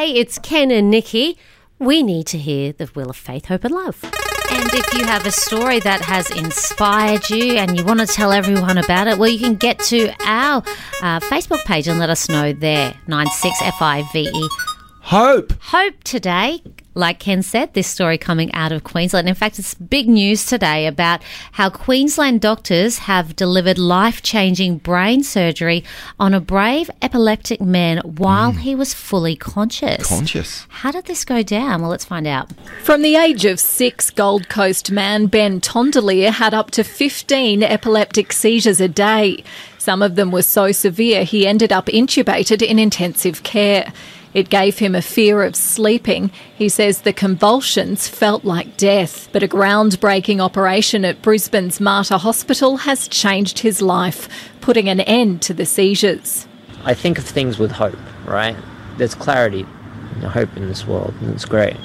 Hey, 0.00 0.12
it's 0.12 0.38
Ken 0.38 0.70
and 0.70 0.90
Nikki. 0.90 1.36
We 1.78 2.02
need 2.02 2.26
to 2.28 2.38
hear 2.38 2.72
the 2.72 2.90
will 2.94 3.10
of 3.10 3.16
Faith, 3.16 3.44
Hope, 3.44 3.64
and 3.64 3.74
Love. 3.74 4.02
And 4.02 4.72
if 4.72 4.94
you 4.94 5.04
have 5.04 5.26
a 5.26 5.30
story 5.30 5.78
that 5.80 6.00
has 6.00 6.30
inspired 6.30 7.28
you 7.28 7.58
and 7.58 7.76
you 7.76 7.84
want 7.84 8.00
to 8.00 8.06
tell 8.06 8.32
everyone 8.32 8.78
about 8.78 9.08
it, 9.08 9.18
well, 9.18 9.28
you 9.28 9.38
can 9.38 9.56
get 9.56 9.78
to 9.90 10.08
our 10.20 10.62
uh, 11.02 11.20
Facebook 11.20 11.62
page 11.66 11.86
and 11.86 11.98
let 11.98 12.08
us 12.08 12.30
know 12.30 12.54
there. 12.54 12.94
96FIVE. 13.08 14.48
Hope. 15.02 15.52
Hope 15.60 16.02
today, 16.02 16.62
like 17.00 17.18
Ken 17.18 17.42
said, 17.42 17.74
this 17.74 17.88
story 17.88 18.18
coming 18.18 18.52
out 18.54 18.70
of 18.70 18.84
Queensland. 18.84 19.28
In 19.28 19.34
fact, 19.34 19.58
it's 19.58 19.74
big 19.74 20.08
news 20.08 20.46
today 20.46 20.86
about 20.86 21.22
how 21.52 21.70
Queensland 21.70 22.40
doctors 22.40 22.98
have 22.98 23.34
delivered 23.34 23.78
life 23.78 24.22
changing 24.22 24.78
brain 24.78 25.24
surgery 25.24 25.82
on 26.20 26.34
a 26.34 26.40
brave 26.40 26.90
epileptic 27.02 27.60
man 27.60 27.98
while 27.98 28.52
mm. 28.52 28.58
he 28.58 28.74
was 28.74 28.94
fully 28.94 29.34
conscious. 29.34 30.06
Conscious. 30.06 30.66
How 30.68 30.92
did 30.92 31.06
this 31.06 31.24
go 31.24 31.42
down? 31.42 31.80
Well, 31.80 31.90
let's 31.90 32.04
find 32.04 32.26
out. 32.26 32.50
From 32.84 33.02
the 33.02 33.16
age 33.16 33.44
of 33.44 33.58
six, 33.58 34.10
Gold 34.10 34.48
Coast 34.48 34.92
man 34.92 35.26
Ben 35.26 35.60
Tondelier 35.60 36.30
had 36.30 36.54
up 36.54 36.70
to 36.72 36.84
15 36.84 37.62
epileptic 37.62 38.32
seizures 38.32 38.80
a 38.80 38.88
day. 38.88 39.42
Some 39.78 40.02
of 40.02 40.14
them 40.14 40.30
were 40.30 40.42
so 40.42 40.72
severe 40.72 41.24
he 41.24 41.46
ended 41.46 41.72
up 41.72 41.86
intubated 41.86 42.60
in 42.60 42.78
intensive 42.78 43.42
care. 43.42 43.92
It 44.32 44.48
gave 44.48 44.78
him 44.78 44.94
a 44.94 45.02
fear 45.02 45.42
of 45.42 45.56
sleeping. 45.56 46.30
He 46.56 46.68
says 46.68 47.02
the 47.02 47.12
convulsions 47.12 48.08
felt 48.08 48.44
like 48.44 48.76
death. 48.76 49.28
But 49.32 49.42
a 49.42 49.48
groundbreaking 49.48 50.40
operation 50.40 51.04
at 51.04 51.22
Brisbane's 51.22 51.80
Mater 51.80 52.16
Hospital 52.16 52.78
has 52.78 53.08
changed 53.08 53.60
his 53.60 53.82
life, 53.82 54.28
putting 54.60 54.88
an 54.88 55.00
end 55.00 55.42
to 55.42 55.54
the 55.54 55.66
seizures. 55.66 56.46
I 56.84 56.94
think 56.94 57.18
of 57.18 57.24
things 57.24 57.58
with 57.58 57.72
hope, 57.72 57.98
right? 58.24 58.56
There's 58.96 59.14
clarity 59.14 59.66
and 60.14 60.24
hope 60.24 60.56
in 60.56 60.68
this 60.68 60.86
world, 60.86 61.14
and 61.20 61.34
it's 61.34 61.44
great. 61.44 61.76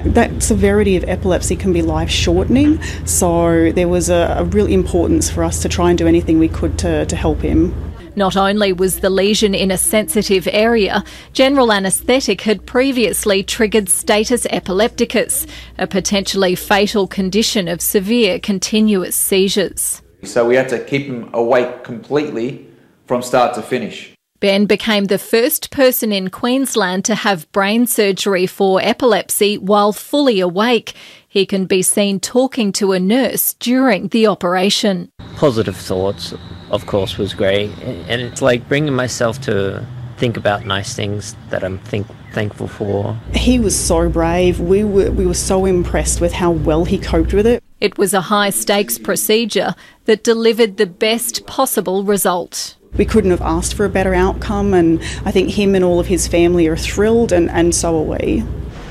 That 0.00 0.42
severity 0.42 0.96
of 0.96 1.04
epilepsy 1.04 1.56
can 1.56 1.72
be 1.72 1.80
life 1.80 2.10
shortening, 2.10 2.82
so 3.06 3.72
there 3.72 3.88
was 3.88 4.10
a, 4.10 4.36
a 4.38 4.44
real 4.44 4.66
importance 4.66 5.30
for 5.30 5.44
us 5.44 5.62
to 5.62 5.68
try 5.68 5.90
and 5.90 5.98
do 5.98 6.06
anything 6.06 6.38
we 6.38 6.48
could 6.48 6.78
to, 6.80 7.06
to 7.06 7.16
help 7.16 7.40
him. 7.40 7.74
Not 8.16 8.36
only 8.36 8.72
was 8.72 9.00
the 9.00 9.10
lesion 9.10 9.54
in 9.54 9.70
a 9.70 9.78
sensitive 9.78 10.48
area, 10.52 11.02
general 11.32 11.72
anaesthetic 11.72 12.42
had 12.42 12.64
previously 12.64 13.42
triggered 13.42 13.88
status 13.88 14.46
epilepticus, 14.50 15.46
a 15.78 15.86
potentially 15.86 16.54
fatal 16.54 17.06
condition 17.06 17.66
of 17.66 17.80
severe 17.80 18.38
continuous 18.38 19.16
seizures. 19.16 20.00
So 20.22 20.46
we 20.46 20.54
had 20.54 20.68
to 20.68 20.82
keep 20.82 21.06
him 21.06 21.28
awake 21.34 21.82
completely 21.82 22.66
from 23.06 23.20
start 23.20 23.54
to 23.56 23.62
finish. 23.62 24.14
Ben 24.40 24.66
became 24.66 25.06
the 25.06 25.18
first 25.18 25.70
person 25.70 26.12
in 26.12 26.28
Queensland 26.28 27.04
to 27.06 27.14
have 27.14 27.50
brain 27.52 27.86
surgery 27.86 28.46
for 28.46 28.80
epilepsy 28.82 29.56
while 29.56 29.92
fully 29.92 30.38
awake. 30.40 30.94
He 31.26 31.46
can 31.46 31.64
be 31.66 31.82
seen 31.82 32.20
talking 32.20 32.70
to 32.72 32.92
a 32.92 33.00
nurse 33.00 33.54
during 33.54 34.08
the 34.08 34.26
operation. 34.26 35.10
Positive 35.36 35.76
thoughts, 35.76 36.34
of 36.74 36.86
course, 36.86 37.16
was 37.16 37.34
great. 37.34 37.70
And 37.78 38.20
it's 38.20 38.42
like 38.42 38.68
bringing 38.68 38.94
myself 38.94 39.40
to 39.42 39.86
think 40.16 40.36
about 40.36 40.66
nice 40.66 40.94
things 40.94 41.36
that 41.50 41.62
I'm 41.64 41.78
think, 41.78 42.06
thankful 42.32 42.68
for. 42.68 43.16
He 43.32 43.58
was 43.60 43.78
so 43.78 44.08
brave. 44.08 44.60
We 44.60 44.84
were, 44.84 45.10
we 45.10 45.24
were 45.24 45.34
so 45.34 45.64
impressed 45.64 46.20
with 46.20 46.32
how 46.32 46.50
well 46.50 46.84
he 46.84 46.98
coped 46.98 47.32
with 47.32 47.46
it. 47.46 47.62
It 47.80 47.96
was 47.96 48.12
a 48.12 48.22
high 48.22 48.50
stakes 48.50 48.98
procedure 48.98 49.74
that 50.06 50.24
delivered 50.24 50.76
the 50.76 50.86
best 50.86 51.46
possible 51.46 52.02
result. 52.02 52.76
We 52.96 53.04
couldn't 53.04 53.30
have 53.30 53.42
asked 53.42 53.74
for 53.74 53.84
a 53.84 53.88
better 53.88 54.14
outcome, 54.14 54.72
and 54.72 55.00
I 55.24 55.32
think 55.32 55.50
him 55.50 55.74
and 55.74 55.84
all 55.84 55.98
of 55.98 56.06
his 56.06 56.28
family 56.28 56.66
are 56.68 56.76
thrilled, 56.76 57.32
and, 57.32 57.50
and 57.50 57.74
so 57.74 57.98
are 57.98 58.18
we. 58.18 58.44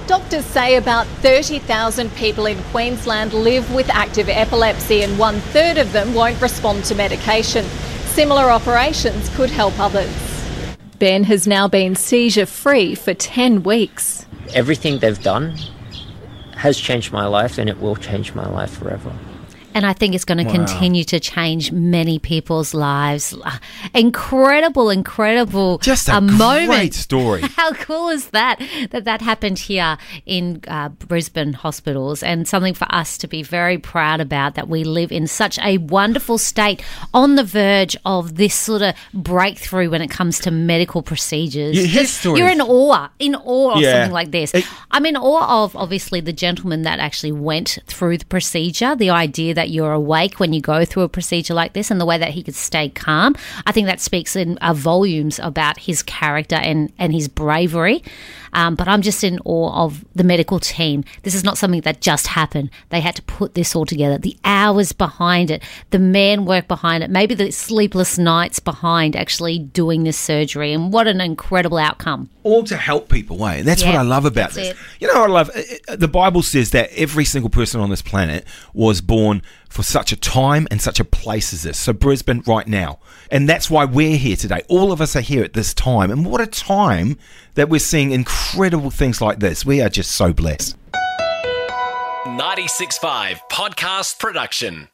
Doctors 0.08 0.44
say 0.44 0.76
about 0.76 1.08
30,000 1.08 2.14
people 2.16 2.46
in 2.46 2.62
Queensland 2.64 3.34
live 3.34 3.74
with 3.74 3.90
active 3.90 4.28
epilepsy, 4.28 5.02
and 5.02 5.18
one 5.18 5.40
third 5.40 5.78
of 5.78 5.94
them 5.94 6.14
won't 6.14 6.42
respond 6.42 6.84
to 6.86 6.96
medication. 6.96 7.64
Similar 8.08 8.52
operations 8.52 9.30
could 9.30 9.50
help 9.50 9.80
others. 9.80 10.14
Ben 11.00 11.24
has 11.24 11.48
now 11.48 11.70
been 11.70 11.96
seizure 11.96 12.46
free 12.46 12.96
for 12.96 13.14
10 13.14 13.64
weeks. 13.64 14.26
Everything 14.54 15.00
they've 15.00 15.24
done 15.24 15.58
has 16.58 16.78
changed 16.78 17.14
my 17.14 17.26
life, 17.26 17.58
and 17.58 17.70
it 17.70 17.80
will 17.80 17.96
change 17.96 18.36
my 18.36 18.48
life 18.48 18.78
forever. 18.78 19.14
And 19.76 19.86
I 19.86 19.94
think 19.94 20.14
it's 20.16 20.26
going 20.26 20.44
to 20.46 20.52
continue 20.52 21.04
to 21.06 21.20
change 21.20 21.72
many 21.72 22.20
people's 22.20 22.74
lives. 22.74 23.36
Incredible, 23.94 24.90
incredible 24.90 25.78
Just 25.80 26.10
a 26.10 26.20
great 26.20 26.32
moment. 26.38 26.94
story. 26.94 27.42
How 27.56 27.74
cool 27.74 28.10
is 28.10 28.30
that? 28.30 28.60
That 28.92 29.06
that 29.06 29.22
happened 29.22 29.60
here 29.60 29.98
in 30.26 30.62
uh, 30.68 30.90
Brisbane 30.90 31.54
hospitals, 31.54 32.24
and 32.24 32.48
something 32.48 32.74
for 32.74 32.88
us 32.94 33.18
to 33.20 33.28
be 33.28 33.44
very 33.44 33.78
proud 33.78 34.20
about. 34.22 34.56
That 34.56 34.68
we 34.68 34.84
live 34.84 35.12
in 35.12 35.28
such 35.28 35.58
a 35.60 35.78
wonderful 35.80 36.38
state, 36.38 36.84
on 37.14 37.36
the 37.36 37.44
verge 37.44 37.96
of 38.06 38.36
this 38.36 38.56
sort 38.56 38.82
of 38.82 38.96
breakthrough 39.14 39.90
when 39.90 40.02
it 40.02 40.10
comes 40.10 40.40
to 40.40 40.52
medical 40.52 41.02
procedures. 41.02 41.76
Yeah, 41.76 41.84
his 41.84 41.94
Just- 42.10 42.20
story 42.20 42.40
you're 42.40 42.50
in 42.50 42.62
awe, 42.62 43.10
in 43.20 43.36
awe 43.36 43.76
of 43.76 43.82
Yeah. 43.82 43.94
something 43.94 44.14
like 44.14 44.32
this. 44.32 44.54
It- 44.54 44.66
I'm 44.92 45.06
in 45.06 45.16
awe 45.18 45.64
of 45.64 45.76
obviously 45.76 46.20
the 46.20 46.34
gentleman 46.34 46.84
that 46.84 47.00
actually 47.00 47.32
went 47.32 47.80
through 47.88 48.18
the 48.20 48.26
procedure. 48.26 48.96
The 48.96 49.10
idea 49.10 49.54
that 49.54 49.63
you're 49.70 49.94
awake 49.94 50.40
when 50.40 50.54
you 50.54 50.62
go 50.62 50.86
through 50.86 51.04
a 51.04 51.10
procedure 51.10 51.54
like 51.54 51.74
this, 51.74 51.92
and 51.92 52.00
the 52.00 52.06
way 52.06 52.18
that 52.18 52.30
he 52.30 52.44
could 52.44 52.56
stay 52.56 52.90
calm. 52.90 53.36
I 53.66 53.72
think 53.72 53.88
that 53.88 54.00
speaks 54.00 54.36
in 54.36 54.58
uh, 54.60 54.74
volumes 54.74 55.40
about 55.40 55.80
his 55.80 56.04
character 56.04 56.56
and 56.56 56.92
and 56.98 57.14
his 57.14 57.28
bravery. 57.28 58.04
Um, 58.54 58.76
but 58.76 58.88
I'm 58.88 59.02
just 59.02 59.24
in 59.24 59.40
awe 59.46 59.86
of 59.86 60.06
the 60.16 60.24
medical 60.24 60.60
team. 60.60 61.04
This 61.24 61.36
is 61.36 61.44
not 61.44 61.58
something 61.58 61.82
that 61.82 62.02
just 62.02 62.28
happened. 62.28 62.70
They 62.90 63.02
had 63.02 63.16
to 63.16 63.22
put 63.24 63.54
this 63.56 63.76
all 63.76 63.86
together. 63.86 64.18
The 64.18 64.38
hours 64.46 64.94
behind 64.94 65.52
it, 65.52 65.64
the 65.90 66.00
man 66.00 66.46
work 66.46 66.68
behind 66.68 67.04
it, 67.04 67.10
maybe 67.10 67.36
the 67.36 67.52
sleepless 67.52 68.18
nights 68.18 68.60
behind 68.60 69.16
actually 69.16 69.60
doing 69.60 70.04
this 70.04 70.18
surgery, 70.18 70.72
and 70.74 70.94
what 70.94 71.08
an 71.08 71.20
incredible 71.22 71.78
outcome. 71.78 72.30
all 72.44 72.64
to 72.66 72.76
help 72.76 73.08
people, 73.10 73.46
eh? 73.46 73.56
And 73.60 73.68
that's 73.68 73.84
what 73.86 73.96
I 73.96 74.02
love 74.02 74.26
about 74.26 74.52
this. 74.52 74.70
it. 74.72 74.78
You 75.00 75.08
know 75.08 75.22
what 75.22 75.30
I 75.30 75.34
love? 75.34 75.50
Uh, 75.56 75.62
uh, 75.94 75.96
The 75.96 76.08
Bible 76.10 76.42
says 76.44 76.72
that 76.72 76.90
every 76.94 77.24
single 77.26 77.50
person 77.50 77.80
on 77.80 77.90
this 77.90 78.02
planet 78.02 78.46
was 78.74 79.00
born 79.02 79.42
for 79.74 79.82
such 79.82 80.12
a 80.12 80.16
time 80.16 80.68
and 80.70 80.80
such 80.80 81.00
a 81.00 81.04
place 81.04 81.52
as 81.52 81.64
this. 81.64 81.80
So 81.80 81.94
Brisbane 81.94 82.44
right 82.46 82.68
now. 82.68 83.00
And 83.32 83.50
that's 83.50 83.72
why 83.72 83.86
we're 83.86 84.18
here 84.18 84.36
today. 84.36 84.62
All 84.70 84.92
of 84.92 85.02
us 85.02 85.16
are 85.16 85.22
here 85.22 85.44
at 85.44 85.54
this 85.54 85.74
time. 85.74 86.12
And 86.12 86.28
what 86.28 86.42
a 86.42 86.46
time 86.46 87.18
that 87.56 87.70
we're 87.70 87.80
seeing 87.80 88.12
incredible 88.12 88.92
things 88.92 89.20
like 89.20 89.40
this. 89.40 89.66
We 89.66 89.82
are 89.82 89.90
just 89.90 90.12
so 90.12 90.32
blessed. 90.32 90.78
96.5 92.26 93.40
Podcast 93.52 94.20
Production. 94.20 94.90